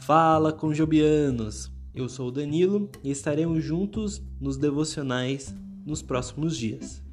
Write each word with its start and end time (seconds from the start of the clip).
Fala 0.00 0.50
com 0.50 0.72
Jobianos! 0.72 1.70
Eu 1.94 2.08
sou 2.08 2.28
o 2.28 2.32
Danilo 2.32 2.90
e 3.04 3.10
estaremos 3.10 3.62
juntos 3.62 4.22
nos 4.40 4.56
devocionais 4.56 5.54
nos 5.84 6.00
próximos 6.00 6.56
dias. 6.56 7.04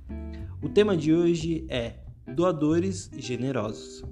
O 0.61 0.69
tema 0.69 0.95
de 0.95 1.13
hoje 1.13 1.65
é 1.67 1.99
Doadores 2.33 3.11
Generosos. 3.17 4.03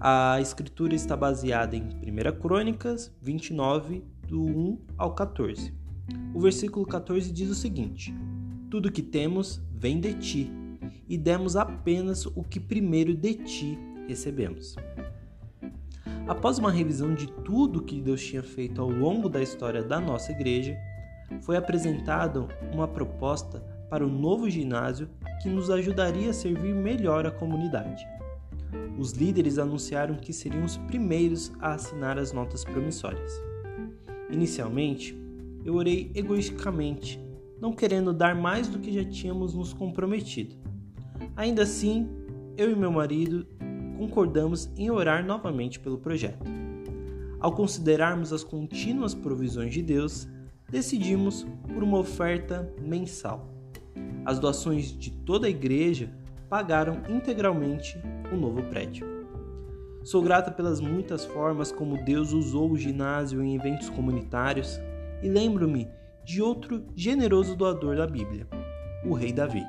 A 0.00 0.40
escritura 0.40 0.96
está 0.96 1.16
baseada 1.16 1.76
em 1.76 1.82
1 1.82 2.40
Crônicas 2.40 3.14
29, 3.22 4.02
do 4.26 4.42
1 4.42 4.78
ao 4.98 5.14
14. 5.14 5.72
O 6.34 6.40
versículo 6.40 6.84
14 6.84 7.32
diz 7.32 7.48
o 7.48 7.54
seguinte: 7.54 8.12
Tudo 8.68 8.90
que 8.90 9.02
temos 9.02 9.62
vem 9.72 10.00
de 10.00 10.12
ti, 10.14 10.50
e 11.08 11.16
demos 11.16 11.54
apenas 11.54 12.26
o 12.26 12.42
que 12.42 12.58
primeiro 12.58 13.14
de 13.14 13.34
ti 13.34 13.78
recebemos. 14.08 14.74
Após 16.26 16.58
uma 16.58 16.72
revisão 16.72 17.14
de 17.14 17.28
tudo 17.28 17.82
que 17.82 18.00
Deus 18.00 18.20
tinha 18.20 18.42
feito 18.42 18.82
ao 18.82 18.90
longo 18.90 19.28
da 19.28 19.40
história 19.40 19.80
da 19.80 20.00
nossa 20.00 20.32
igreja, 20.32 20.76
foi 21.40 21.56
apresentada 21.56 22.48
uma 22.72 22.88
proposta 22.88 23.60
para 23.88 24.04
o 24.04 24.10
novo 24.10 24.50
ginásio 24.50 25.08
que 25.40 25.48
nos 25.48 25.70
ajudaria 25.70 26.30
a 26.30 26.34
servir 26.34 26.74
melhor 26.74 27.26
a 27.26 27.30
comunidade. 27.30 28.04
Os 28.98 29.12
líderes 29.12 29.56
anunciaram 29.56 30.16
que 30.16 30.32
seriam 30.32 30.64
os 30.64 30.76
primeiros 30.76 31.52
a 31.60 31.74
assinar 31.74 32.18
as 32.18 32.32
notas 32.32 32.64
promissórias. 32.64 33.32
Inicialmente, 34.28 35.16
eu 35.64 35.76
orei 35.76 36.10
egoisticamente, 36.12 37.20
não 37.60 37.72
querendo 37.72 38.12
dar 38.12 38.34
mais 38.34 38.66
do 38.66 38.80
que 38.80 38.92
já 38.92 39.04
tínhamos 39.04 39.54
nos 39.54 39.72
comprometido. 39.72 40.56
Ainda 41.36 41.62
assim, 41.62 42.08
eu 42.56 42.70
e 42.70 42.74
meu 42.74 42.90
marido 42.90 43.46
concordamos 43.96 44.70
em 44.76 44.90
orar 44.90 45.24
novamente 45.24 45.80
pelo 45.80 45.98
projeto. 45.98 46.44
Ao 47.40 47.52
considerarmos 47.52 48.32
as 48.32 48.42
contínuas 48.42 49.14
provisões 49.14 49.72
de 49.72 49.82
Deus, 49.82 50.28
decidimos 50.70 51.46
por 51.72 51.82
uma 51.82 51.98
oferta 51.98 52.72
mensal. 52.80 53.48
As 54.24 54.38
doações 54.38 54.96
de 54.96 55.10
toda 55.10 55.46
a 55.46 55.50
igreja 55.50 56.10
pagaram 56.48 57.02
integralmente 57.08 57.98
o 58.32 58.36
novo 58.36 58.62
prédio. 58.64 59.06
Sou 60.02 60.22
grata 60.22 60.50
pelas 60.50 60.80
muitas 60.80 61.24
formas 61.24 61.72
como 61.72 62.02
Deus 62.04 62.32
usou 62.32 62.70
o 62.70 62.76
ginásio 62.76 63.42
em 63.42 63.56
eventos 63.56 63.90
comunitários 63.90 64.80
e 65.22 65.28
lembro-me 65.28 65.88
de 66.24 66.40
outro 66.42 66.84
generoso 66.94 67.56
doador 67.56 67.96
da 67.96 68.06
Bíblia, 68.06 68.46
o 69.04 69.14
rei 69.14 69.32
Davi. 69.32 69.64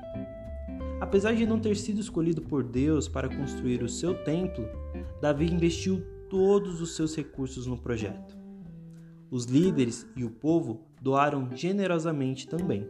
Apesar 0.99 1.35
de 1.35 1.45
não 1.45 1.59
ter 1.59 1.77
sido 1.77 2.01
escolhido 2.01 2.41
por 2.41 2.63
Deus 2.63 3.07
para 3.07 3.29
construir 3.29 3.83
o 3.83 3.89
seu 3.89 4.15
templo, 4.23 4.67
Davi 5.21 5.45
investiu 5.45 6.01
todos 6.29 6.81
os 6.81 6.95
seus 6.95 7.15
recursos 7.15 7.67
no 7.67 7.77
projeto. 7.77 8.35
Os 9.29 9.45
líderes 9.45 10.07
e 10.15 10.23
o 10.23 10.29
povo 10.29 10.81
doaram 11.01 11.49
generosamente 11.55 12.47
também. 12.47 12.87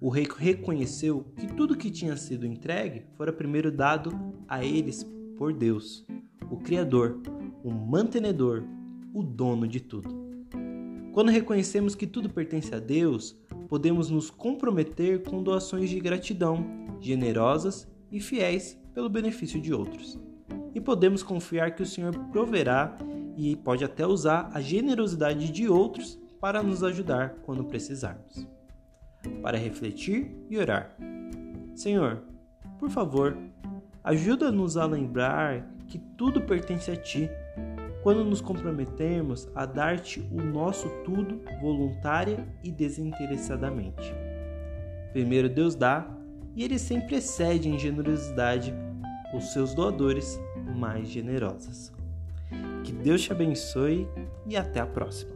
O 0.00 0.10
rei 0.10 0.28
reconheceu 0.36 1.24
que 1.36 1.46
tudo 1.46 1.76
que 1.76 1.90
tinha 1.90 2.16
sido 2.16 2.46
entregue 2.46 3.04
fora 3.16 3.32
primeiro 3.32 3.72
dado 3.72 4.10
a 4.46 4.62
eles 4.62 5.06
por 5.38 5.52
Deus, 5.52 6.04
o 6.50 6.58
Criador, 6.58 7.20
o 7.62 7.70
mantenedor, 7.70 8.62
o 9.14 9.22
dono 9.22 9.66
de 9.66 9.80
tudo. 9.80 10.24
Quando 11.12 11.30
reconhecemos 11.30 11.94
que 11.94 12.06
tudo 12.06 12.28
pertence 12.28 12.74
a 12.74 12.78
Deus, 12.78 13.36
podemos 13.74 14.08
nos 14.08 14.30
comprometer 14.30 15.24
com 15.24 15.42
doações 15.42 15.90
de 15.90 15.98
gratidão 15.98 16.64
generosas 17.00 17.88
e 18.08 18.20
fiéis 18.20 18.80
pelo 18.94 19.08
benefício 19.08 19.60
de 19.60 19.74
outros. 19.74 20.16
E 20.72 20.80
podemos 20.80 21.24
confiar 21.24 21.74
que 21.74 21.82
o 21.82 21.86
Senhor 21.86 22.16
proverá 22.30 22.96
e 23.36 23.56
pode 23.56 23.84
até 23.84 24.06
usar 24.06 24.48
a 24.54 24.60
generosidade 24.60 25.50
de 25.50 25.68
outros 25.68 26.16
para 26.40 26.62
nos 26.62 26.84
ajudar 26.84 27.34
quando 27.44 27.64
precisarmos. 27.64 28.46
Para 29.42 29.58
refletir 29.58 30.30
e 30.48 30.56
orar. 30.56 30.96
Senhor, 31.74 32.22
por 32.78 32.90
favor, 32.90 33.36
ajuda-nos 34.04 34.76
a 34.76 34.86
lembrar 34.86 35.68
que 35.88 35.98
tudo 35.98 36.40
pertence 36.42 36.92
a 36.92 36.96
Ti 36.96 37.28
quando 38.04 38.22
nos 38.22 38.42
comprometemos 38.42 39.48
a 39.54 39.64
dar-te 39.64 40.20
o 40.30 40.42
nosso 40.42 40.90
tudo 41.06 41.40
voluntária 41.62 42.46
e 42.62 42.70
desinteressadamente. 42.70 44.14
Primeiro 45.14 45.48
Deus 45.48 45.74
dá 45.74 46.06
e 46.54 46.62
ele 46.62 46.78
sempre 46.78 47.16
excede 47.16 47.66
em 47.66 47.78
generosidade 47.78 48.74
os 49.34 49.54
seus 49.54 49.74
doadores 49.74 50.38
mais 50.76 51.08
generosos. 51.08 51.90
Que 52.84 52.92
Deus 52.92 53.22
te 53.22 53.32
abençoe 53.32 54.06
e 54.46 54.54
até 54.54 54.80
a 54.80 54.86
próxima. 54.86 55.32